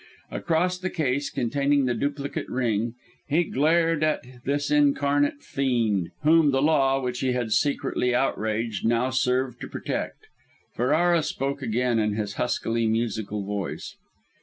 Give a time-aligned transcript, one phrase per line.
[0.31, 2.95] Across the case containing the duplicate ring,
[3.27, 9.11] he glared at this incarnate fiend, whom the law, which he had secretly outraged, now
[9.11, 10.25] served to protect.
[10.73, 13.95] Ferrara spoke again in his huskily musical voice.